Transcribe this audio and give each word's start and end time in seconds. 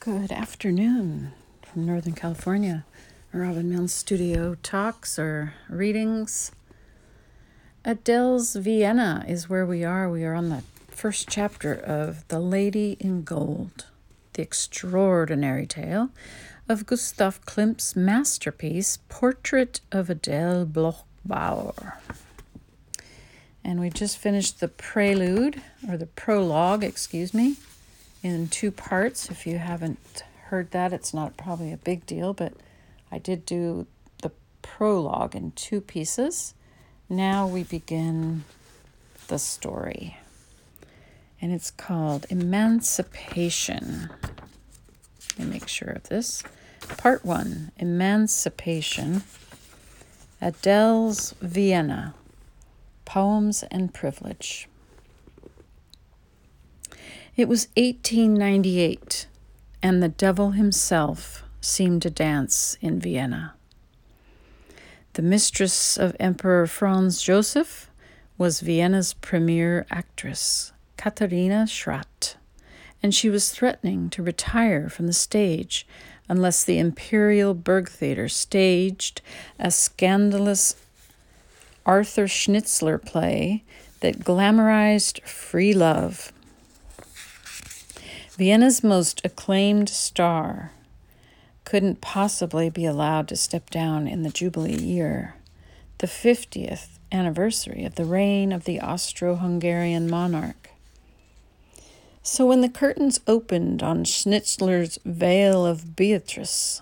Good 0.00 0.32
afternoon 0.32 1.32
from 1.60 1.84
Northern 1.84 2.14
California. 2.14 2.86
Robin 3.34 3.68
Mills 3.68 3.92
Studio 3.92 4.56
talks 4.62 5.18
or 5.18 5.52
readings. 5.68 6.52
Adele's 7.84 8.56
Vienna 8.56 9.26
is 9.28 9.50
where 9.50 9.66
we 9.66 9.84
are. 9.84 10.08
We 10.08 10.24
are 10.24 10.32
on 10.32 10.48
the 10.48 10.62
first 10.88 11.28
chapter 11.28 11.74
of 11.74 12.26
The 12.28 12.40
Lady 12.40 12.96
in 12.98 13.24
Gold, 13.24 13.88
the 14.32 14.40
extraordinary 14.40 15.66
tale 15.66 16.08
of 16.66 16.86
Gustav 16.86 17.44
Klimt's 17.44 17.94
masterpiece, 17.94 19.00
Portrait 19.10 19.82
of 19.92 20.08
Adele 20.08 20.64
Bloch-Bauer. 20.64 21.98
And 23.62 23.78
we 23.78 23.90
just 23.90 24.16
finished 24.16 24.60
the 24.60 24.68
prelude, 24.68 25.60
or 25.86 25.98
the 25.98 26.06
prologue, 26.06 26.82
excuse 26.82 27.34
me, 27.34 27.56
in 28.22 28.48
two 28.48 28.70
parts. 28.70 29.30
If 29.30 29.46
you 29.46 29.58
haven't 29.58 30.24
heard 30.44 30.70
that, 30.72 30.92
it's 30.92 31.14
not 31.14 31.36
probably 31.36 31.72
a 31.72 31.76
big 31.76 32.06
deal, 32.06 32.32
but 32.32 32.54
I 33.10 33.18
did 33.18 33.46
do 33.46 33.86
the 34.22 34.30
prologue 34.62 35.34
in 35.34 35.52
two 35.52 35.80
pieces. 35.80 36.54
Now 37.08 37.46
we 37.46 37.62
begin 37.64 38.44
the 39.28 39.38
story. 39.38 40.16
And 41.40 41.52
it's 41.52 41.70
called 41.70 42.26
Emancipation. 42.28 44.10
Let 45.38 45.46
me 45.46 45.52
make 45.52 45.68
sure 45.68 45.88
of 45.90 46.04
this. 46.04 46.42
Part 46.98 47.24
one 47.24 47.72
Emancipation. 47.78 49.22
Adele's 50.40 51.34
Vienna 51.40 52.14
Poems 53.04 53.62
and 53.70 53.92
Privilege. 53.92 54.69
It 57.40 57.48
was 57.48 57.68
1898, 57.74 59.26
and 59.82 60.02
the 60.02 60.10
devil 60.10 60.50
himself 60.50 61.42
seemed 61.62 62.02
to 62.02 62.10
dance 62.10 62.76
in 62.82 63.00
Vienna. 63.00 63.54
The 65.14 65.22
mistress 65.22 65.96
of 65.96 66.14
Emperor 66.20 66.66
Franz 66.66 67.22
Joseph 67.22 67.90
was 68.36 68.60
Vienna's 68.60 69.14
premier 69.14 69.86
actress, 69.90 70.72
Katharina 70.98 71.66
Schratt, 71.66 72.36
and 73.02 73.14
she 73.14 73.30
was 73.30 73.48
threatening 73.48 74.10
to 74.10 74.22
retire 74.22 74.90
from 74.90 75.06
the 75.06 75.14
stage 75.14 75.86
unless 76.28 76.62
the 76.62 76.78
Imperial 76.78 77.54
Burgtheater 77.54 78.30
staged 78.30 79.22
a 79.58 79.70
scandalous 79.70 80.76
Arthur 81.86 82.26
Schnitzler 82.26 83.02
play 83.02 83.64
that 84.00 84.18
glamorized 84.18 85.22
free 85.22 85.72
love. 85.72 86.34
Vienna's 88.40 88.82
most 88.82 89.20
acclaimed 89.22 89.90
star 89.90 90.72
couldn't 91.66 92.00
possibly 92.00 92.70
be 92.70 92.86
allowed 92.86 93.28
to 93.28 93.36
step 93.36 93.68
down 93.68 94.08
in 94.08 94.22
the 94.22 94.30
Jubilee 94.30 94.82
year, 94.82 95.34
the 95.98 96.06
50th 96.06 96.98
anniversary 97.12 97.84
of 97.84 97.96
the 97.96 98.06
reign 98.06 98.50
of 98.50 98.64
the 98.64 98.80
Austro 98.80 99.36
Hungarian 99.36 100.08
monarch. 100.08 100.70
So 102.22 102.46
when 102.46 102.62
the 102.62 102.70
curtains 102.70 103.20
opened 103.26 103.82
on 103.82 104.04
Schnitzler's 104.04 104.98
Veil 105.04 105.66
of 105.66 105.94
Beatrice, 105.94 106.80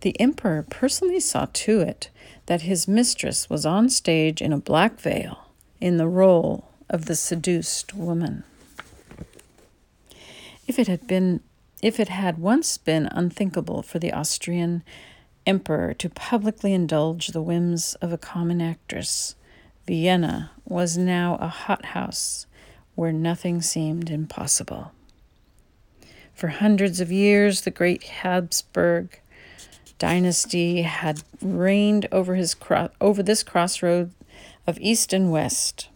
the 0.00 0.18
emperor 0.18 0.66
personally 0.68 1.20
saw 1.20 1.46
to 1.52 1.78
it 1.78 2.10
that 2.46 2.62
his 2.62 2.88
mistress 2.88 3.48
was 3.48 3.64
on 3.64 3.88
stage 3.88 4.42
in 4.42 4.52
a 4.52 4.58
black 4.58 4.98
veil 4.98 5.44
in 5.80 5.96
the 5.96 6.08
role 6.08 6.72
of 6.90 7.04
the 7.04 7.14
seduced 7.14 7.94
woman. 7.94 8.42
If 10.66 10.78
it 10.78 10.88
had 10.88 11.06
been 11.06 11.40
if 11.82 12.00
it 12.00 12.08
had 12.08 12.38
once 12.38 12.78
been 12.78 13.06
unthinkable 13.12 13.82
for 13.82 13.98
the 13.98 14.12
Austrian 14.12 14.82
emperor 15.46 15.92
to 15.94 16.08
publicly 16.08 16.72
indulge 16.72 17.28
the 17.28 17.42
whims 17.42 17.94
of 17.96 18.12
a 18.12 18.18
common 18.18 18.60
actress, 18.60 19.36
Vienna 19.86 20.50
was 20.64 20.96
now 20.96 21.36
a 21.36 21.48
hothouse 21.48 22.46
where 22.94 23.12
nothing 23.12 23.60
seemed 23.60 24.10
impossible. 24.10 24.92
For 26.34 26.48
hundreds 26.48 27.00
of 27.00 27.12
years, 27.12 27.60
the 27.60 27.70
great 27.70 28.04
Habsburg 28.04 29.20
dynasty 29.98 30.82
had 30.82 31.22
reigned 31.40 32.08
over 32.10 32.34
his 32.34 32.54
cro- 32.54 32.90
over 33.00 33.22
this 33.22 33.42
crossroad 33.42 34.12
of 34.66 34.78
east 34.80 35.12
and 35.12 35.30
west. 35.30 35.88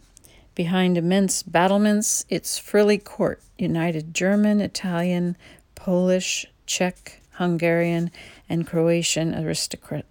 Behind 0.55 0.97
immense 0.97 1.43
battlements, 1.43 2.25
its 2.29 2.57
frilly 2.57 2.97
court 2.97 3.41
united 3.57 4.13
German, 4.13 4.59
Italian, 4.59 5.37
Polish, 5.75 6.45
Czech, 6.65 7.21
Hungarian, 7.33 8.11
and 8.49 8.67
Croatian 8.67 9.33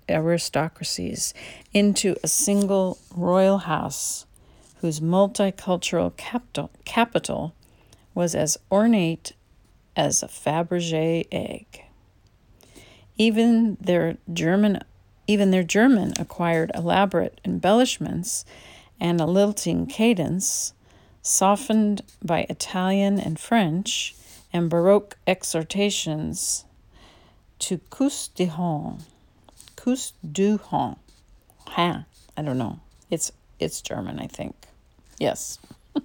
aristocracies 0.09 1.34
into 1.73 2.17
a 2.25 2.29
single 2.29 2.99
royal 3.15 3.59
house 3.59 4.25
whose 4.81 5.00
multicultural 5.00 6.17
capital, 6.17 6.71
capital 6.84 7.55
was 8.15 8.34
as 8.34 8.56
ornate 8.71 9.34
as 9.95 10.23
a 10.23 10.27
Fabergé 10.27 11.27
egg. 11.31 11.84
Even 13.19 13.77
their 13.81 14.17
German 14.33 14.83
even 15.27 15.53
their 15.53 15.62
German 15.62 16.12
acquired 16.19 16.73
elaborate 16.75 17.41
embellishments 17.45 18.45
and 19.00 19.21
a 19.21 19.27
lilting 19.27 19.87
cadence, 19.87 20.75
softened 21.22 22.03
by 22.22 22.47
Italian 22.49 23.19
and 23.19 23.38
French 23.38 24.15
and 24.53 24.69
Baroque 24.69 25.16
exhortations 25.27 26.65
to 27.61 27.78
Kus 27.91 28.28
de 28.28 28.47
Hon. 28.47 28.99
Kus 29.77 30.12
du 30.31 30.59
Hon. 30.59 30.97
Ha, 31.69 32.05
I 32.37 32.43
don't 32.43 32.59
know. 32.59 32.81
It's 33.11 33.33
it's 33.59 33.81
German, 33.81 34.19
I 34.19 34.27
think. 34.27 34.55
Yes. 35.19 35.59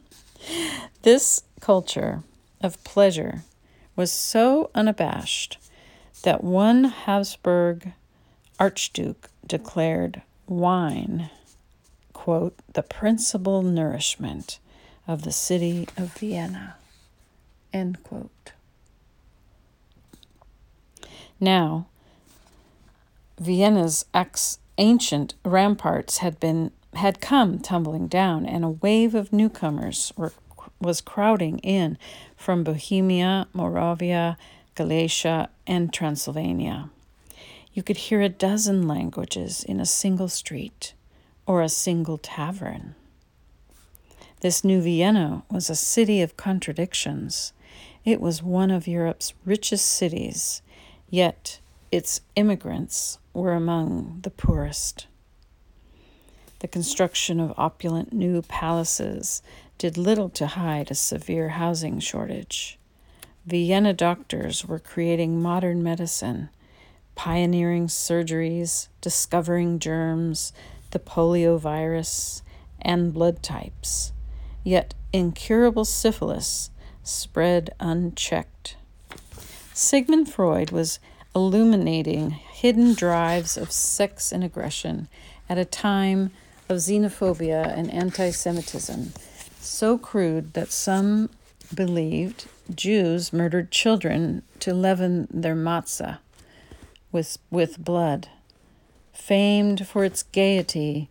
this 1.01 1.43
culture 1.61 2.23
of 2.61 2.83
pleasure 2.83 3.43
was 3.95 4.11
so 4.11 4.69
unabashed 4.75 5.57
that 6.23 6.43
one 6.43 6.85
Habsburg 6.85 7.93
archduke 8.59 9.29
declared 9.47 10.21
wine 10.47 11.29
quote, 12.25 12.55
the 12.73 12.81
principal 12.81 13.61
nourishment 13.61 14.57
of 15.07 15.21
the 15.21 15.31
city 15.31 15.87
of 15.95 16.11
Vienna, 16.17 16.75
end 17.71 18.03
quote. 18.03 18.51
Now, 21.39 21.85
Vienna's 23.39 24.05
ex- 24.11 24.57
ancient 24.79 25.35
ramparts 25.45 26.17
had 26.17 26.39
been 26.39 26.71
had 26.95 27.21
come 27.21 27.59
tumbling 27.59 28.07
down, 28.07 28.47
and 28.47 28.65
a 28.65 28.69
wave 28.69 29.13
of 29.13 29.31
newcomers 29.31 30.11
were, 30.17 30.33
was 30.81 31.01
crowding 31.01 31.59
in 31.59 31.95
from 32.35 32.63
Bohemia, 32.63 33.45
Moravia, 33.53 34.35
Galicia, 34.73 35.49
and 35.67 35.93
Transylvania. 35.93 36.89
You 37.71 37.83
could 37.83 37.97
hear 37.97 38.21
a 38.21 38.29
dozen 38.29 38.87
languages 38.87 39.63
in 39.63 39.79
a 39.79 39.85
single 39.85 40.27
street 40.27 40.95
or 41.45 41.61
a 41.61 41.69
single 41.69 42.17
tavern. 42.17 42.95
This 44.41 44.63
new 44.63 44.81
Vienna 44.81 45.43
was 45.49 45.69
a 45.69 45.75
city 45.75 46.21
of 46.21 46.37
contradictions. 46.37 47.53
It 48.03 48.21
was 48.21 48.43
one 48.43 48.71
of 48.71 48.87
Europe's 48.87 49.33
richest 49.45 49.85
cities, 49.85 50.61
yet 51.09 51.59
its 51.91 52.21
immigrants 52.35 53.17
were 53.33 53.53
among 53.53 54.19
the 54.23 54.29
poorest. 54.29 55.07
The 56.59 56.67
construction 56.67 57.39
of 57.39 57.53
opulent 57.57 58.13
new 58.13 58.41
palaces 58.41 59.41
did 59.77 59.97
little 59.97 60.29
to 60.29 60.47
hide 60.47 60.89
a 60.89 60.95
severe 60.95 61.49
housing 61.49 61.99
shortage. 61.99 62.79
Vienna 63.45 63.93
doctors 63.93 64.65
were 64.65 64.79
creating 64.79 65.41
modern 65.41 65.83
medicine, 65.83 66.49
pioneering 67.13 67.87
surgeries, 67.87 68.87
discovering 69.01 69.79
germs, 69.79 70.53
the 70.95 70.99
polio 70.99 71.59
virus, 71.59 72.41
and 72.81 73.13
blood 73.13 73.43
types. 73.43 74.13
Yet 74.63 74.93
incurable 75.11 75.83
syphilis 75.83 76.69
spread 77.03 77.71
unchecked. 77.81 78.77
Sigmund 79.73 80.29
Freud 80.29 80.71
was 80.71 80.99
illuminating 81.35 82.29
hidden 82.29 82.93
drives 82.93 83.57
of 83.57 83.73
sex 83.73 84.31
and 84.31 84.41
aggression 84.41 85.09
at 85.49 85.57
a 85.57 85.65
time 85.65 86.31
of 86.69 86.77
xenophobia 86.77 87.77
and 87.77 87.91
anti 87.91 88.29
Semitism, 88.29 89.11
so 89.59 89.97
crude 89.97 90.53
that 90.53 90.71
some 90.71 91.29
believed 91.73 92.45
Jews 92.73 93.33
murdered 93.33 93.69
children 93.69 94.43
to 94.61 94.73
leaven 94.73 95.27
their 95.29 95.57
matzah 95.57 96.19
with, 97.11 97.37
with 97.51 97.83
blood. 97.83 98.29
Famed 99.15 99.87
for 99.87 100.05
its 100.05 100.21
gaiety, 100.21 101.09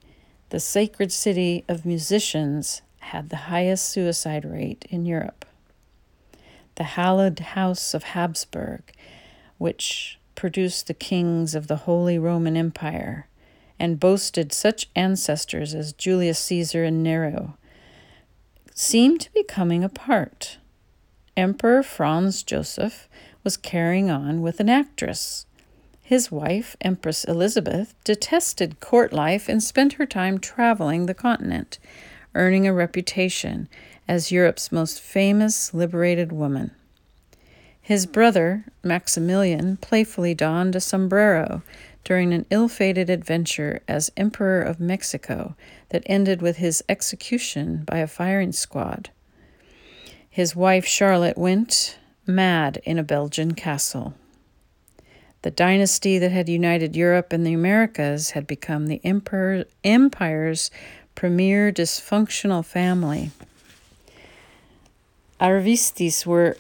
the 0.51 0.61
sacred 0.61 1.11
city 1.11 1.65
of 1.67 1.85
musicians 1.85 2.83
had 3.01 3.29
the 3.31 3.37
highest 3.49 3.89
suicide 3.89 4.45
rate 4.45 4.85
in 4.89 5.05
Europe. 5.05 5.45
the 6.77 6.85
hallowed 6.85 7.39
house 7.39 7.95
of 7.95 8.03
Habsburg, 8.03 8.83
which 9.59 10.19
produced 10.35 10.87
the 10.87 10.95
kings 10.95 11.55
of 11.55 11.67
the 11.69 11.77
Holy 11.77 12.19
Roman 12.19 12.57
Empire 12.57 13.27
and 13.79 14.01
boasted 14.01 14.53
such 14.53 14.89
ancestors 14.97 15.75
as 15.75 15.93
Julius 15.93 16.39
Caesar 16.41 16.85
and 16.85 17.03
Nero, 17.03 17.57
seemed 18.75 19.21
to 19.21 19.33
be 19.33 19.45
coming 19.45 19.85
apart. 19.85 20.59
Emperor 21.37 21.83
Franz 21.83 22.43
Joseph 22.43 23.09
was 23.43 23.57
carrying 23.57 24.11
on 24.11 24.43
with 24.43 24.61
an 24.61 24.69
actress. 24.69 25.47
His 26.07 26.31
wife, 26.31 26.77
Empress 26.83 27.25
Elizabeth, 27.25 27.95
detested 28.05 28.79
court 28.79 29.15
life 29.15 29.49
and 29.49 29.63
spent 29.63 29.95
her 29.95 30.05
time 30.05 30.39
traveling 30.39 31.07
the 31.07 31.15
continent, 31.15 31.79
earning 32.35 32.67
a 32.67 32.75
reputation 32.75 33.71
as 34.07 34.31
Europe's 34.31 34.71
most 34.71 35.01
famous 35.01 35.73
liberated 35.73 36.31
woman. 36.31 36.73
His 37.81 38.05
brother, 38.05 38.67
Maximilian, 38.83 39.79
playfully 39.79 40.35
donned 40.35 40.77
a 40.77 40.81
sombrero 40.81 41.63
during 42.05 42.35
an 42.35 42.45
ill 42.51 42.69
fated 42.69 43.09
adventure 43.09 43.81
as 43.89 44.13
Emperor 44.15 44.61
of 44.61 44.79
Mexico 44.79 45.57
that 45.89 46.03
ended 46.05 46.43
with 46.43 46.59
his 46.59 46.85
execution 46.87 47.83
by 47.83 47.97
a 47.99 48.07
firing 48.07 48.53
squad. 48.53 49.09
His 50.29 50.55
wife 50.55 50.85
Charlotte 50.85 51.39
went 51.39 51.99
mad 52.27 52.83
in 52.85 52.99
a 52.99 53.03
Belgian 53.03 53.55
castle. 53.55 54.13
The 55.45 55.51
dynasty 55.51 56.19
that 56.21 56.33
had 56.33 56.49
united 56.49 56.97
Europe 56.97 57.31
and 57.31 57.47
the 57.47 57.53
Americas 57.53 58.31
had 58.31 58.47
become 58.47 58.87
the 58.87 58.99
emperor, 59.05 59.67
empire's 59.85 60.71
premier 61.15 61.71
dysfunctional 61.71 62.65
family. 62.65 63.31
Arrivistes 65.39 66.25
were 66.25 66.57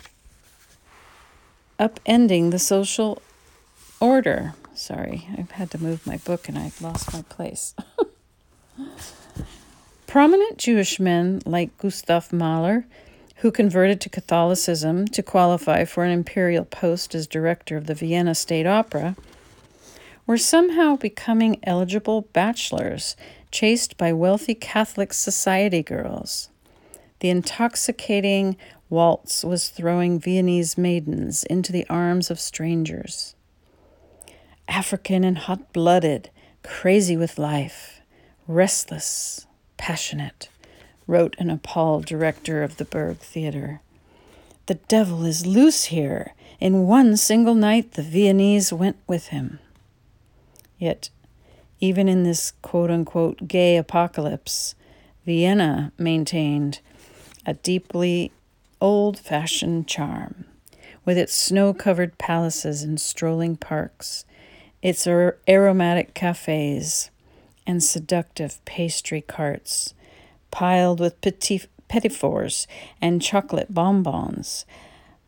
upending 1.80 2.50
the 2.50 2.58
social 2.58 3.22
order. 4.00 4.52
Sorry, 4.74 5.28
I've 5.38 5.52
had 5.52 5.70
to 5.70 5.82
move 5.82 6.06
my 6.06 6.18
book 6.18 6.46
and 6.50 6.58
I've 6.58 6.82
lost 6.82 7.10
my 7.10 7.22
place. 7.22 7.74
Prominent 10.06 10.58
Jewish 10.58 11.00
men 11.00 11.40
like 11.46 11.78
Gustav 11.78 12.34
Mahler, 12.34 12.84
who 13.44 13.52
converted 13.52 14.00
to 14.00 14.08
Catholicism 14.08 15.06
to 15.06 15.22
qualify 15.22 15.84
for 15.84 16.02
an 16.02 16.10
imperial 16.10 16.64
post 16.64 17.14
as 17.14 17.26
director 17.26 17.76
of 17.76 17.86
the 17.86 17.94
Vienna 17.94 18.34
State 18.34 18.66
Opera, 18.66 19.16
were 20.26 20.38
somehow 20.38 20.96
becoming 20.96 21.60
eligible 21.62 22.22
bachelors 22.32 23.16
chased 23.50 23.98
by 23.98 24.14
wealthy 24.14 24.54
Catholic 24.54 25.12
society 25.12 25.82
girls. 25.82 26.48
The 27.20 27.28
intoxicating 27.28 28.56
waltz 28.88 29.44
was 29.44 29.68
throwing 29.68 30.18
Viennese 30.18 30.78
maidens 30.78 31.44
into 31.44 31.70
the 31.70 31.86
arms 31.90 32.30
of 32.30 32.40
strangers. 32.40 33.34
African 34.68 35.22
and 35.22 35.36
hot 35.36 35.70
blooded, 35.74 36.30
crazy 36.62 37.14
with 37.14 37.36
life, 37.36 38.00
restless, 38.48 39.46
passionate, 39.76 40.48
wrote 41.06 41.34
an 41.38 41.50
appalled 41.50 42.06
director 42.06 42.62
of 42.62 42.76
the 42.76 42.84
Burg 42.84 43.18
Theater. 43.18 43.80
The 44.66 44.74
devil 44.74 45.24
is 45.24 45.46
loose 45.46 45.84
here. 45.86 46.34
In 46.60 46.86
one 46.86 47.16
single 47.16 47.54
night, 47.54 47.92
the 47.92 48.02
Viennese 48.02 48.72
went 48.72 48.96
with 49.06 49.28
him. 49.28 49.58
Yet, 50.78 51.10
even 51.80 52.08
in 52.08 52.22
this 52.22 52.52
quote 52.62 52.90
unquote 52.90 53.46
gay 53.48 53.76
apocalypse, 53.76 54.74
Vienna 55.26 55.92
maintained 55.98 56.80
a 57.46 57.54
deeply 57.54 58.32
old 58.80 59.18
fashioned 59.18 59.86
charm, 59.86 60.44
with 61.04 61.18
its 61.18 61.34
snow 61.34 61.74
covered 61.74 62.16
palaces 62.18 62.82
and 62.82 63.00
strolling 63.00 63.56
parks 63.56 64.24
its 64.84 65.06
aromatic 65.06 66.12
cafes 66.12 67.10
and 67.66 67.82
seductive 67.82 68.62
pastry 68.66 69.22
carts, 69.22 69.94
piled 70.54 71.00
with 71.00 71.20
petit, 71.20 71.62
petit 71.88 72.08
and 73.02 73.20
chocolate 73.20 73.74
bonbons, 73.74 74.64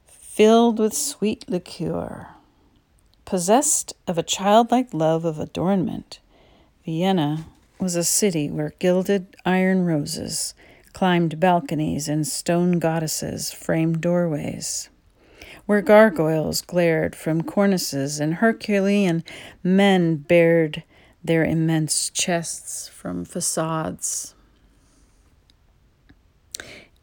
filled 0.07 0.79
with 0.79 0.95
sweet 0.95 1.45
liqueur. 1.51 2.29
Possessed 3.25 3.93
of 4.07 4.17
a 4.17 4.23
childlike 4.23 4.95
love 4.95 5.25
of 5.25 5.41
adornment, 5.41 6.21
Vienna 6.85 7.47
was 7.81 7.97
a 7.97 8.05
city 8.05 8.49
where 8.49 8.73
gilded 8.79 9.37
iron 9.45 9.85
roses 9.85 10.55
climbed 10.93 11.41
balconies 11.41 12.09
and 12.09 12.25
stone 12.25 12.79
goddesses 12.79 13.51
framed 13.51 14.01
doorways 14.01 14.89
where 15.67 15.83
gargoyles 15.83 16.63
glared 16.63 17.17
from 17.17 17.43
cornices 17.43 18.21
and 18.21 18.35
Herculean 18.35 19.25
men 19.65 20.15
bared 20.15 20.85
their 21.25 21.45
immense 21.45 22.11
chests 22.11 22.87
from 22.87 23.25
facades. 23.25 24.36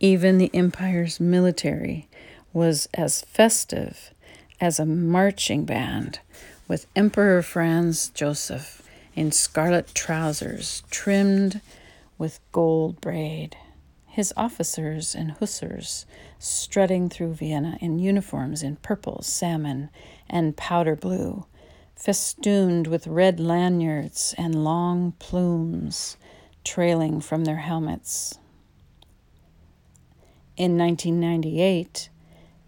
Even 0.03 0.37
the 0.37 0.51
empire's 0.53 1.21
military 1.21 2.09
was 2.51 2.89
as 2.93 3.21
festive 3.21 4.13
as 4.59 4.77
a 4.77 4.85
marching 4.85 5.63
band, 5.63 6.19
with 6.67 6.87
Emperor 6.93 7.41
Franz 7.41 8.09
Joseph 8.09 8.81
in 9.15 9.31
scarlet 9.31 9.95
trousers 9.95 10.83
trimmed 10.91 11.61
with 12.17 12.41
gold 12.51 12.99
braid 12.99 13.55
his 14.05 14.33
officers 14.35 15.15
and 15.15 15.31
hussars 15.31 16.05
strutting 16.37 17.07
through 17.07 17.35
Vienna 17.35 17.77
in 17.79 17.97
uniforms 17.97 18.61
in 18.61 18.75
purple, 18.75 19.21
salmon, 19.21 19.89
and 20.29 20.57
powder 20.57 20.97
blue, 20.97 21.45
festooned 21.95 22.87
with 22.87 23.07
red 23.07 23.39
lanyards 23.39 24.35
and 24.37 24.65
long 24.65 25.13
plumes 25.13 26.17
trailing 26.65 27.21
from 27.21 27.45
their 27.45 27.59
helmets. 27.59 28.37
In 30.55 30.77
1998, 30.77 32.09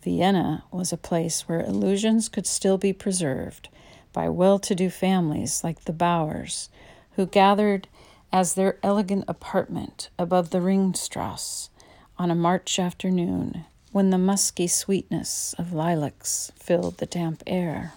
Vienna 0.02 0.64
was 0.72 0.92
a 0.92 0.98
place 0.98 1.48
where 1.48 1.62
illusions 1.62 2.30
could 2.30 2.48
still 2.48 2.80
be 2.80 2.94
preserved 2.94 3.70
by 4.12 4.28
well 4.28 4.58
to 4.60 4.74
do 4.74 4.90
families 4.90 5.64
like 5.64 5.86
the 5.86 5.94
Bauers, 5.94 6.70
who 7.12 7.28
gathered 7.28 7.88
as 8.32 8.56
their 8.56 8.80
elegant 8.82 9.24
apartment 9.28 10.10
above 10.18 10.50
the 10.50 10.62
Ringstrasse 10.62 11.70
on 12.18 12.32
a 12.32 12.36
March 12.36 12.80
afternoon 12.80 13.66
when 13.92 14.10
the 14.10 14.18
musky 14.18 14.68
sweetness 14.68 15.54
of 15.60 15.72
lilacs 15.72 16.52
filled 16.56 16.98
the 16.98 17.06
damp 17.06 17.44
air. 17.46 17.94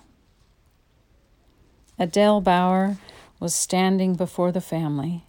Adele 1.98 2.42
Bauer 2.42 2.98
was 3.40 3.54
standing 3.54 4.14
before 4.14 4.52
the 4.52 4.60
family 4.60 5.24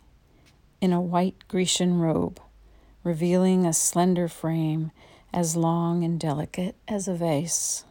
in 0.82 0.92
a 0.92 1.02
white 1.02 1.48
Grecian 1.48 2.00
robe, 2.00 2.42
revealing 3.04 3.66
a 3.66 3.74
slender 3.74 4.28
frame 4.28 4.92
as 5.34 5.56
long 5.56 6.04
and 6.04 6.20
delicate 6.20 6.76
as 6.88 7.08
a 7.08 7.14
vase. 7.14 7.84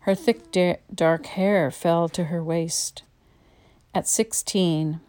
Her 0.00 0.14
thick 0.14 0.54
dark 0.94 1.26
hair 1.26 1.70
fell 1.70 2.08
to 2.10 2.24
her 2.24 2.42
waist. 2.42 3.02
At 3.94 4.08
sixteen, 4.08 5.00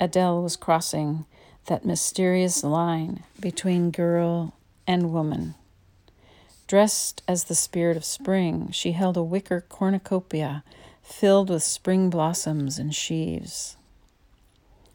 Adele 0.00 0.42
was 0.42 0.56
crossing 0.56 1.26
that 1.66 1.84
mysterious 1.84 2.64
line 2.64 3.22
between 3.38 3.90
girl 3.90 4.54
and 4.86 5.12
woman. 5.12 5.54
Dressed 6.66 7.22
as 7.28 7.44
the 7.44 7.54
spirit 7.54 7.96
of 7.96 8.04
spring, 8.04 8.70
she 8.72 8.92
held 8.92 9.16
a 9.16 9.22
wicker 9.22 9.60
cornucopia 9.68 10.64
filled 11.02 11.50
with 11.50 11.62
spring 11.62 12.10
blossoms 12.10 12.78
and 12.78 12.94
sheaves. 12.94 13.76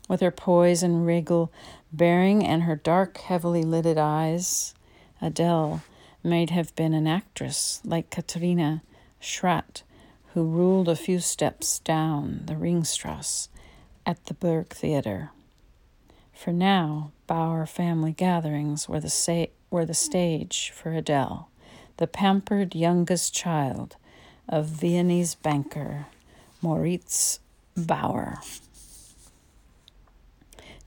With 0.10 0.22
her 0.22 0.32
poise 0.32 0.84
and 0.84 1.06
regal 1.06 1.52
bearing 1.92 2.46
and 2.46 2.64
her 2.64 2.76
dark, 2.76 3.18
heavily 3.18 3.64
lidded 3.64 3.98
eyes, 3.98 4.74
Adele 5.22 5.84
might 6.24 6.50
have 6.50 6.76
been 6.76 6.94
an 6.94 7.08
actress 7.08 7.82
like 7.84 8.10
Katharina 8.10 8.82
Schratt, 9.20 9.84
who 10.34 10.44
ruled 10.44 10.90
a 10.90 10.96
few 10.96 11.20
steps 11.20 11.80
down 11.80 12.42
the 12.46 12.56
Ringstrasse 12.56 13.50
at 14.06 14.26
the 14.26 14.34
Burg 14.34 14.70
Theater. 14.70 15.32
For 16.34 16.52
now, 16.52 17.12
Bauer 17.26 17.66
family 17.66 18.12
gatherings 18.12 18.88
were 18.88 19.00
the, 19.00 19.10
sa- 19.10 19.48
were 19.72 19.86
the 19.86 19.94
stage 19.94 20.72
for 20.76 20.92
Adele, 20.94 21.50
the 21.98 22.08
pampered 22.08 22.76
youngest 22.76 23.34
child 23.34 23.96
of 24.48 24.68
Viennese 24.68 25.36
banker 25.36 26.06
Moritz 26.62 27.40
Bauer. 27.76 28.40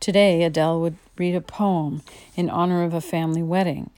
Today, 0.01 0.43
Adele 0.43 0.81
would 0.81 0.97
read 1.17 1.35
a 1.35 1.41
poem 1.41 2.03
in 2.35 2.51
honor 2.51 2.83
of 2.83 2.95
a 2.95 3.01
family 3.01 3.43
wedding. 3.43 3.91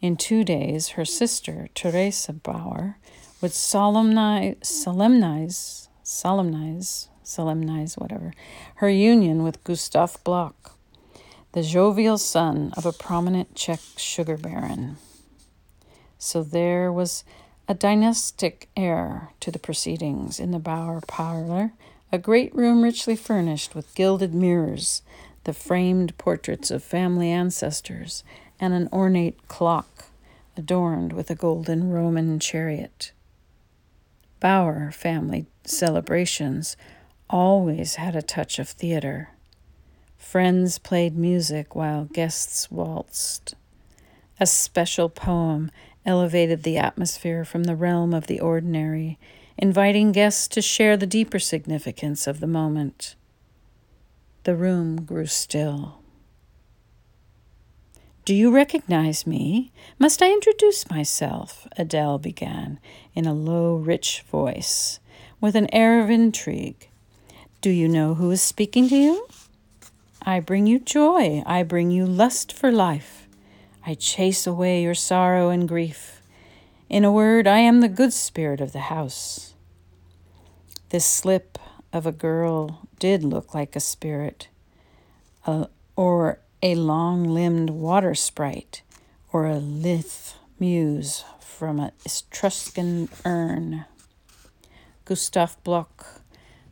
In 0.00 0.16
two 0.16 0.44
days, 0.44 0.90
her 0.90 1.04
sister, 1.04 1.68
Teresa 1.74 2.32
Bauer, 2.32 2.98
would 3.40 3.52
solemnize, 3.52 4.56
solemnize, 4.62 5.88
solemnize 6.02 7.08
solemnize, 7.26 7.96
whatever, 7.96 8.32
her 8.76 8.88
union 8.88 9.42
with 9.42 9.62
Gustav 9.64 10.22
Bloch, 10.24 10.76
the 11.52 11.62
jovial 11.62 12.18
son 12.18 12.72
of 12.76 12.86
a 12.86 12.92
prominent 12.92 13.54
Czech 13.54 13.80
sugar 13.96 14.36
baron. 14.36 14.96
So 16.18 16.42
there 16.42 16.92
was 16.92 17.24
a 17.68 17.74
dynastic 17.74 18.68
air 18.76 19.32
to 19.40 19.50
the 19.50 19.58
proceedings 19.58 20.38
in 20.38 20.52
the 20.52 20.58
Bauer 20.58 21.00
parlor, 21.06 21.72
a 22.12 22.18
great 22.18 22.54
room 22.54 22.82
richly 22.82 23.16
furnished 23.16 23.74
with 23.74 23.94
gilded 23.94 24.32
mirrors, 24.32 25.02
the 25.46 25.54
framed 25.54 26.18
portraits 26.18 26.72
of 26.72 26.82
family 26.82 27.30
ancestors, 27.30 28.24
and 28.58 28.74
an 28.74 28.88
ornate 28.92 29.46
clock 29.46 30.06
adorned 30.56 31.12
with 31.12 31.30
a 31.30 31.36
golden 31.36 31.88
Roman 31.88 32.40
chariot. 32.40 33.12
Bauer 34.40 34.90
family 34.90 35.46
celebrations 35.64 36.76
always 37.30 37.94
had 37.94 38.16
a 38.16 38.22
touch 38.22 38.58
of 38.58 38.68
theater. 38.68 39.30
Friends 40.18 40.80
played 40.80 41.16
music 41.16 41.76
while 41.76 42.06
guests 42.06 42.68
waltzed. 42.68 43.54
A 44.40 44.46
special 44.46 45.08
poem 45.08 45.70
elevated 46.04 46.64
the 46.64 46.76
atmosphere 46.76 47.44
from 47.44 47.64
the 47.64 47.76
realm 47.76 48.12
of 48.12 48.26
the 48.26 48.40
ordinary, 48.40 49.16
inviting 49.56 50.10
guests 50.10 50.48
to 50.48 50.60
share 50.60 50.96
the 50.96 51.06
deeper 51.06 51.38
significance 51.38 52.26
of 52.26 52.40
the 52.40 52.48
moment. 52.48 53.14
The 54.46 54.54
room 54.54 55.04
grew 55.04 55.26
still. 55.26 55.98
Do 58.24 58.32
you 58.32 58.54
recognize 58.54 59.26
me? 59.26 59.72
Must 59.98 60.22
I 60.22 60.30
introduce 60.30 60.88
myself? 60.88 61.66
Adele 61.76 62.18
began 62.18 62.78
in 63.12 63.26
a 63.26 63.34
low, 63.34 63.74
rich 63.74 64.22
voice, 64.30 65.00
with 65.40 65.56
an 65.56 65.66
air 65.74 66.00
of 66.00 66.10
intrigue. 66.10 66.88
Do 67.60 67.70
you 67.70 67.88
know 67.88 68.14
who 68.14 68.30
is 68.30 68.40
speaking 68.40 68.88
to 68.90 68.96
you? 68.96 69.26
I 70.22 70.38
bring 70.38 70.68
you 70.68 70.78
joy. 70.78 71.42
I 71.44 71.64
bring 71.64 71.90
you 71.90 72.06
lust 72.06 72.52
for 72.52 72.70
life. 72.70 73.26
I 73.84 73.94
chase 73.94 74.46
away 74.46 74.80
your 74.80 74.94
sorrow 74.94 75.48
and 75.48 75.66
grief. 75.66 76.22
In 76.88 77.04
a 77.04 77.10
word, 77.10 77.48
I 77.48 77.58
am 77.58 77.80
the 77.80 77.88
good 77.88 78.12
spirit 78.12 78.60
of 78.60 78.70
the 78.70 78.94
house. 78.94 79.54
This 80.90 81.04
slip 81.04 81.58
of 81.92 82.06
a 82.06 82.12
girl 82.12 82.85
did 82.98 83.24
look 83.24 83.54
like 83.54 83.76
a 83.76 83.80
spirit, 83.80 84.48
uh, 85.46 85.66
or 85.94 86.40
a 86.62 86.74
long 86.74 87.24
limbed 87.24 87.70
water 87.70 88.14
sprite, 88.14 88.82
or 89.32 89.46
a 89.46 89.56
lithe 89.56 90.32
muse 90.58 91.24
from 91.40 91.80
an 91.80 91.92
Etruscan 92.04 93.08
urn. 93.24 93.84
Gustav 95.04 95.56
Bloch 95.62 96.22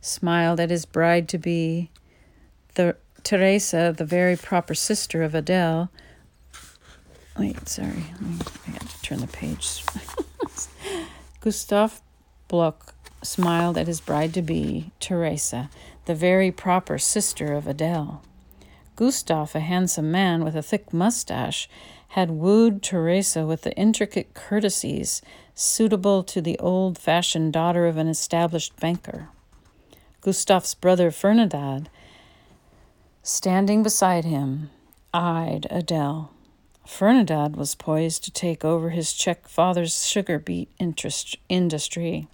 smiled 0.01 0.59
at 0.59 0.69
his 0.69 0.85
bride 0.85 1.27
to 1.29 1.37
be. 1.37 1.89
The 2.75 2.97
Teresa, 3.23 3.93
the 3.95 4.05
very 4.05 4.35
proper 4.35 4.75
sister 4.75 5.23
of 5.23 5.33
Adele, 5.33 5.89
Wait, 7.37 7.67
sorry. 7.67 8.05
I 8.67 8.71
got 8.71 8.89
to 8.89 9.01
turn 9.01 9.19
the 9.19 9.27
page. 9.27 9.83
Gustav 11.41 12.01
Bloch 12.47 12.93
smiled 13.21 13.77
at 13.77 13.87
his 13.87 13.99
bride 13.99 14.33
to 14.35 14.41
be, 14.41 14.91
Teresa, 15.01 15.69
the 16.05 16.15
very 16.15 16.51
proper 16.51 16.97
sister 16.97 17.53
of 17.53 17.67
Adele. 17.67 18.21
Gustav, 18.95 19.55
a 19.55 19.59
handsome 19.59 20.09
man 20.11 20.43
with 20.43 20.55
a 20.55 20.61
thick 20.61 20.93
mustache, 20.93 21.67
had 22.09 22.31
wooed 22.31 22.81
Teresa 22.81 23.45
with 23.45 23.63
the 23.63 23.75
intricate 23.75 24.33
courtesies 24.33 25.21
suitable 25.53 26.23
to 26.23 26.41
the 26.41 26.57
old 26.59 26.97
fashioned 26.97 27.51
daughter 27.51 27.87
of 27.87 27.97
an 27.97 28.07
established 28.07 28.79
banker. 28.79 29.29
Gustav's 30.21 30.73
brother 30.73 31.11
Ferdinand, 31.11 31.89
standing 33.21 33.83
beside 33.83 34.23
him, 34.23 34.69
eyed 35.13 35.67
Adele. 35.69 36.31
Ferdinand 36.85 37.57
was 37.57 37.75
poised 37.75 38.23
to 38.23 38.31
take 38.31 38.63
over 38.63 38.91
his 38.91 39.11
Czech 39.11 39.47
father's 39.47 40.05
sugar 40.05 40.39
beet 40.39 40.69
interest 40.79 41.37
industry. 41.49 42.27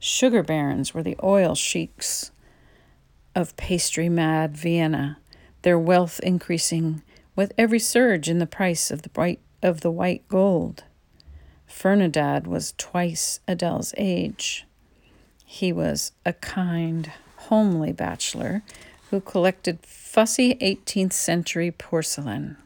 Sugar 0.00 0.42
barons 0.42 0.92
were 0.92 1.02
the 1.02 1.16
oil 1.22 1.54
sheiks 1.54 2.31
of 3.34 3.56
pastry 3.56 4.08
mad 4.08 4.56
Vienna, 4.56 5.18
their 5.62 5.78
wealth 5.78 6.20
increasing 6.20 7.02
with 7.34 7.52
every 7.56 7.78
surge 7.78 8.28
in 8.28 8.38
the 8.38 8.46
price 8.46 8.90
of 8.90 9.02
the 9.02 9.10
white, 9.14 9.40
of 9.62 9.80
the 9.80 9.90
white 9.90 10.26
gold. 10.28 10.84
Ferdinand 11.66 12.46
was 12.46 12.74
twice 12.76 13.40
Adele's 13.48 13.94
age. 13.96 14.66
He 15.44 15.72
was 15.72 16.12
a 16.26 16.32
kind, 16.34 17.10
homely 17.48 17.92
bachelor 17.92 18.62
who 19.10 19.20
collected 19.20 19.78
fussy 19.82 20.54
18th 20.56 21.12
century 21.12 21.70
porcelain 21.70 22.56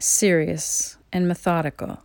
serious, 0.00 0.96
and 1.12 1.26
methodical. 1.26 2.02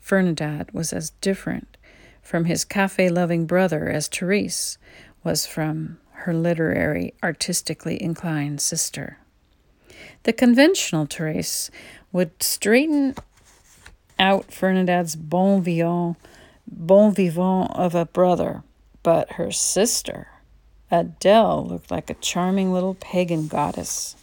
Ferdinand 0.00 0.70
was 0.72 0.92
as 0.92 1.10
different 1.20 1.76
from 2.20 2.44
his 2.44 2.64
cafe 2.64 3.08
loving 3.08 3.46
brother 3.46 3.88
as 3.88 4.08
Therese 4.08 4.78
was 5.24 5.46
from 5.46 5.98
her 6.22 6.34
literary, 6.34 7.14
artistically 7.22 8.02
inclined 8.02 8.60
sister. 8.60 9.18
The 10.24 10.32
conventional 10.32 11.06
Therese 11.06 11.70
would 12.12 12.42
straighten 12.42 13.14
out 14.18 14.52
Ferdinand's 14.52 15.16
bon 15.16 15.62
vivant, 15.62 16.16
bon 16.66 17.12
vivant 17.12 17.70
of 17.72 17.94
a 17.94 18.06
brother, 18.06 18.62
but 19.02 19.32
her 19.32 19.50
sister, 19.50 20.28
Adele, 20.90 21.66
looked 21.66 21.90
like 21.90 22.08
a 22.10 22.14
charming 22.14 22.72
little 22.72 22.94
pagan 22.94 23.48
goddess. 23.48 24.16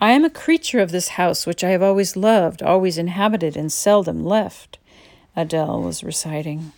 I 0.00 0.12
am 0.12 0.24
a 0.24 0.30
creature 0.30 0.78
of 0.78 0.92
this 0.92 1.08
house 1.08 1.44
which 1.44 1.64
I 1.64 1.70
have 1.70 1.82
always 1.82 2.16
loved, 2.16 2.62
always 2.62 2.96
inhabited, 2.96 3.56
and 3.56 3.72
seldom 3.72 4.24
left, 4.24 4.78
Adele 5.36 5.82
was 5.82 6.04
reciting. 6.04 6.72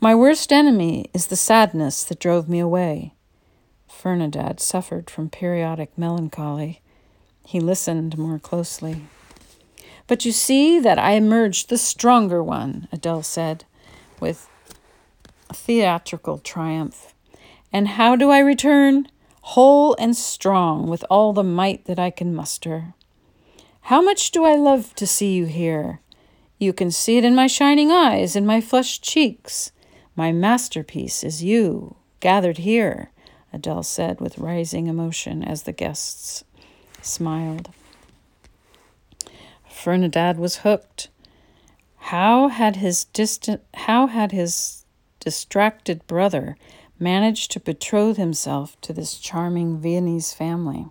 My 0.00 0.14
worst 0.14 0.50
enemy 0.50 1.10
is 1.12 1.26
the 1.26 1.36
sadness 1.36 2.04
that 2.04 2.18
drove 2.18 2.48
me 2.48 2.58
away. 2.58 3.12
Ferdinand 4.00 4.60
suffered 4.60 5.10
from 5.10 5.28
periodic 5.28 5.96
melancholy. 5.96 6.80
He 7.44 7.60
listened 7.60 8.16
more 8.16 8.38
closely. 8.38 9.02
But 10.06 10.24
you 10.24 10.32
see 10.32 10.80
that 10.80 10.98
I 10.98 11.12
emerged 11.12 11.68
the 11.68 11.78
stronger 11.78 12.42
one, 12.42 12.88
Adele 12.90 13.22
said, 13.22 13.64
with 14.18 14.48
theatrical 15.52 16.38
triumph. 16.38 17.14
And 17.72 17.88
how 17.88 18.16
do 18.16 18.30
I 18.30 18.38
return? 18.38 19.06
whole 19.42 19.96
and 19.98 20.16
strong 20.16 20.86
with 20.86 21.04
all 21.10 21.32
the 21.32 21.42
might 21.42 21.84
that 21.86 21.98
I 21.98 22.10
can 22.10 22.34
muster. 22.34 22.94
How 23.82 24.00
much 24.00 24.30
do 24.30 24.44
I 24.44 24.54
love 24.54 24.94
to 24.96 25.06
see 25.06 25.34
you 25.34 25.46
here? 25.46 26.00
You 26.58 26.72
can 26.72 26.90
see 26.90 27.16
it 27.16 27.24
in 27.24 27.34
my 27.34 27.46
shining 27.46 27.90
eyes, 27.90 28.36
in 28.36 28.44
my 28.46 28.60
flushed 28.60 29.02
cheeks. 29.02 29.72
My 30.14 30.30
masterpiece 30.30 31.24
is 31.24 31.42
you, 31.42 31.96
gathered 32.20 32.58
here, 32.58 33.10
Adele 33.52 33.82
said 33.82 34.20
with 34.20 34.38
rising 34.38 34.86
emotion 34.86 35.42
as 35.42 35.62
the 35.62 35.72
guests 35.72 36.44
smiled. 37.02 37.70
Ferdinand 39.68 40.38
was 40.38 40.58
hooked. 40.58 41.08
How 41.96 42.48
had 42.48 42.76
his 42.76 43.04
distant 43.04 43.62
how 43.74 44.06
had 44.06 44.32
his 44.32 44.84
distracted 45.20 46.06
brother 46.06 46.56
managed 46.98 47.50
to 47.50 47.60
betroth 47.60 48.16
himself 48.16 48.78
to 48.82 48.92
this 48.92 49.18
charming 49.18 49.78
Viennese 49.78 50.34
family. 50.34 50.86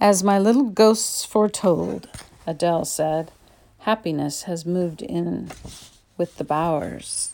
As 0.00 0.24
my 0.24 0.38
little 0.38 0.70
ghosts 0.70 1.24
foretold, 1.24 2.08
Adele 2.46 2.86
said, 2.86 3.30
happiness 3.80 4.44
has 4.44 4.64
moved 4.64 5.02
in 5.02 5.50
with 6.16 6.36
the 6.36 6.44
Bauers. 6.44 7.32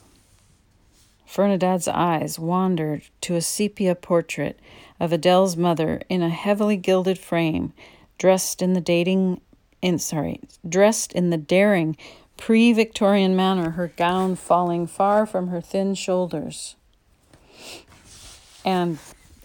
Ferdinand's 1.36 1.86
eyes 1.86 2.38
wandered 2.38 3.02
to 3.20 3.34
a 3.34 3.42
sepia 3.42 3.94
portrait 3.94 4.58
of 4.98 5.12
Adele's 5.12 5.54
mother 5.54 6.00
in 6.08 6.22
a 6.22 6.30
heavily 6.30 6.78
gilded 6.78 7.18
frame, 7.18 7.74
dressed 8.16 8.62
in 8.62 8.72
the 8.72 8.80
dating 8.80 9.42
in 9.82 9.98
sorry, 9.98 10.40
dressed 10.66 11.12
in 11.12 11.28
the 11.28 11.36
daring 11.36 11.94
pre-Victorian 12.38 13.36
manner, 13.36 13.72
her 13.72 13.88
gown 13.98 14.34
falling 14.34 14.86
far 14.86 15.26
from 15.26 15.48
her 15.48 15.60
thin 15.60 15.94
shoulders 15.94 16.74
and 18.64 18.98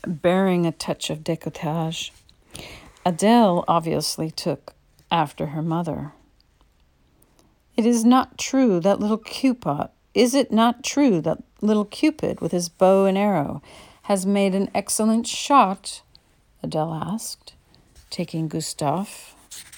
bearing 0.07 0.65
a 0.65 0.71
touch 0.71 1.09
of 1.09 1.25
decolletage. 1.25 2.11
Adele 3.05 3.65
obviously 3.67 4.31
took 4.31 4.75
after 5.11 5.47
her 5.47 5.61
mother. 5.61 6.13
It 7.75 7.85
is 7.85 8.05
not 8.05 8.37
true 8.37 8.79
that 8.79 9.01
little 9.01 9.17
Cupid, 9.17 9.89
is 10.13 10.33
it 10.33 10.51
not 10.51 10.83
true 10.83 11.21
that 11.21 11.43
little 11.61 11.85
Cupid 11.85 12.41
with 12.41 12.51
his 12.51 12.69
bow 12.69 13.05
and 13.05 13.17
arrow 13.17 13.61
has 14.03 14.25
made 14.25 14.55
an 14.55 14.69
excellent 14.75 15.27
shot? 15.27 16.01
Adele 16.63 16.93
asked, 16.93 17.53
taking 18.09 18.47
Gustave 18.47 19.33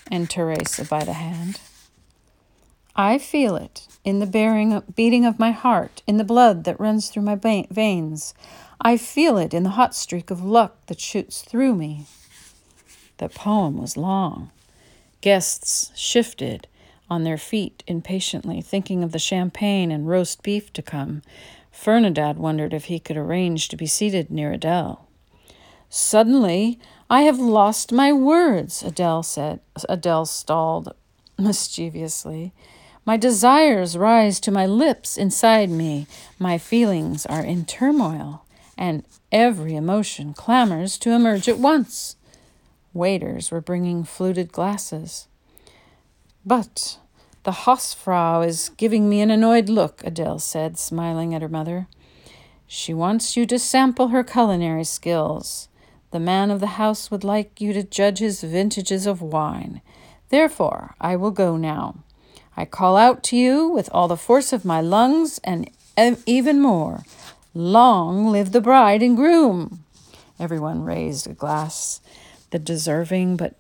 and 0.10 0.30
Teresa 0.30 0.86
by 0.86 1.04
the 1.04 1.13
hand. 1.13 1.60
I 2.96 3.18
feel 3.18 3.56
it 3.56 3.88
in 4.04 4.20
the 4.20 4.25
bearing, 4.25 4.82
beating 4.96 5.25
of 5.25 5.40
my 5.40 5.52
heart, 5.52 6.02
in 6.06 6.18
the 6.18 6.24
blood 6.24 6.63
that 6.66 6.80
runs 6.80 7.10
through 7.10 7.24
my 7.24 7.36
veins. 7.36 8.34
I 8.82 8.98
feel 8.98 9.38
it 9.38 9.54
in 9.54 9.63
the 9.63 9.72
hot 9.72 9.96
streak 9.96 10.30
of 10.30 10.44
luck 10.44 10.86
that 10.88 11.00
shoots 11.00 11.42
through 11.42 11.75
me. 11.75 12.06
The 13.18 13.30
poem 13.30 13.78
was 13.78 13.98
long. 13.98 14.52
Guests 15.22 15.92
shifted 15.96 16.68
on 17.13 17.24
their 17.24 17.38
feet 17.38 17.84
impatiently, 17.86 18.60
thinking 18.60 19.03
of 19.03 19.12
the 19.12 19.20
champagne 19.20 19.91
and 19.91 20.10
roast 20.10 20.41
beef 20.41 20.74
to 20.74 20.82
come. 20.82 21.22
Ferdinand 21.72 22.39
wondered 22.39 22.74
if 22.74 22.86
he 22.86 23.00
could 23.00 23.17
arrange 23.17 23.67
to 23.67 23.77
be 23.77 23.86
seated 23.86 24.32
near 24.32 24.51
Adele. 24.51 25.08
Suddenly, 25.89 26.79
I 27.12 27.22
have 27.22 27.38
lost 27.38 27.91
my 27.91 28.12
words, 28.12 28.82
Adele 28.82 29.22
said. 29.22 29.60
Adele 29.88 30.25
stalled 30.25 30.96
mischievously. 31.38 32.51
My 33.05 33.15
desires 33.15 33.96
rise 33.96 34.39
to 34.39 34.51
my 34.51 34.65
lips 34.65 35.15
inside 35.15 35.70
me. 35.70 36.08
My 36.39 36.58
feelings 36.58 37.27
are 37.27 37.43
in 37.43 37.65
turmoil, 37.65 38.43
and 38.75 39.03
every 39.32 39.75
emotion 39.75 40.34
clamors 40.34 40.98
to 41.00 41.12
emerge 41.12 41.48
at 41.48 41.60
once. 41.60 42.15
Waiters 42.91 43.51
were 43.51 43.62
bringing 43.62 44.03
fluted 44.03 44.51
glasses. 44.51 45.27
But 46.46 46.98
the 47.43 47.51
Hausfrau 47.51 48.41
is 48.41 48.69
giving 48.77 49.09
me 49.09 49.21
an 49.21 49.29
annoyed 49.29 49.67
look, 49.67 50.01
Adele 50.05 50.39
said, 50.39 50.77
smiling 50.77 51.35
at 51.35 51.41
her 51.41 51.50
mother. 51.50 51.88
She 52.67 52.93
wants 52.93 53.35
you 53.35 53.45
to 53.47 53.59
sample 53.59 54.07
her 54.07 54.23
culinary 54.23 54.85
skills. 54.85 55.67
The 56.12 56.19
man 56.19 56.51
of 56.51 56.59
the 56.59 56.77
house 56.77 57.12
would 57.12 57.23
like 57.23 57.59
you 57.59 57.73
to 57.73 57.83
judge 57.83 58.19
his 58.19 58.41
vintages 58.41 59.05
of 59.05 59.21
wine. 59.21 59.81
Therefore, 60.29 60.95
I 61.01 61.15
will 61.15 61.31
go 61.31 61.57
now. 61.57 62.03
I 62.55 62.65
call 62.65 62.97
out 62.97 63.23
to 63.25 63.35
you 63.35 63.67
with 63.67 63.89
all 63.91 64.07
the 64.07 64.15
force 64.15 64.53
of 64.53 64.63
my 64.63 64.79
lungs 64.79 65.39
and 65.43 65.69
even 66.25 66.62
more. 66.62 67.03
Long 67.53 68.31
live 68.31 68.51
the 68.51 68.62
bride 68.62 69.03
and 69.03 69.15
groom! 69.15 69.83
Everyone 70.39 70.83
raised 70.83 71.27
a 71.27 71.33
glass. 71.33 72.00
The 72.51 72.59
deserving 72.59 73.38
but 73.38 73.55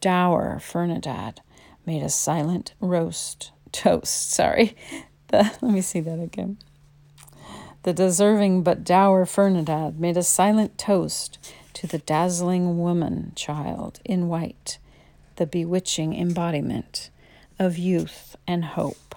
dour 0.00 0.58
Ferdinand 0.60 1.40
made 1.88 2.02
a 2.02 2.10
silent 2.10 2.74
roast 2.80 3.50
toast. 3.72 4.30
Sorry, 4.34 4.76
the, 5.28 5.38
let 5.62 5.72
me 5.72 5.80
see 5.80 6.00
that 6.00 6.20
again. 6.20 6.58
The 7.84 7.94
deserving 7.94 8.62
but 8.62 8.84
dour 8.84 9.24
Ferdinand 9.24 9.98
made 9.98 10.18
a 10.18 10.22
silent 10.22 10.76
toast 10.76 11.38
to 11.72 11.86
the 11.86 11.98
dazzling 11.98 12.78
woman 12.78 13.32
child 13.34 14.00
in 14.04 14.28
white, 14.28 14.78
the 15.36 15.46
bewitching 15.46 16.14
embodiment 16.14 17.08
of 17.58 17.78
youth 17.78 18.36
and 18.46 18.66
hope. 18.66 19.14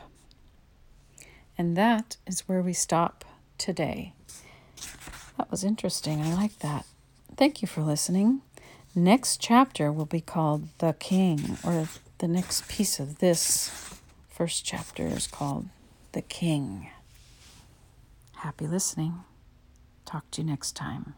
And 1.57 1.75
that 1.75 2.15
is 2.25 2.47
where 2.47 2.61
we 2.61 2.71
stop 2.71 3.25
today. 3.57 4.13
That 5.37 5.51
was 5.51 5.65
interesting. 5.65 6.21
I 6.21 6.33
like 6.33 6.59
that. 6.59 6.85
Thank 7.35 7.61
you 7.61 7.67
for 7.67 7.81
listening. 7.81 8.41
Next 8.95 9.41
chapter 9.41 9.91
will 9.91 10.05
be 10.05 10.21
called 10.21 10.69
The 10.77 10.93
King, 10.93 11.57
or 11.65 11.89
the 12.21 12.27
next 12.27 12.67
piece 12.67 12.99
of 12.99 13.17
this 13.17 13.71
first 14.29 14.63
chapter 14.63 15.07
is 15.07 15.25
called 15.25 15.65
The 16.11 16.21
King. 16.21 16.91
Happy 18.35 18.67
listening. 18.67 19.23
Talk 20.05 20.29
to 20.31 20.41
you 20.43 20.47
next 20.47 20.75
time. 20.75 21.15